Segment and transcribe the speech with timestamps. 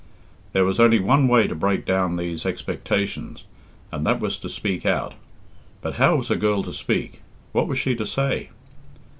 [0.53, 3.43] There was only one way to break down these expectations,
[3.91, 5.13] and that was to speak out.
[5.83, 7.21] But how was a girl to speak?
[7.51, 8.49] What was she to say?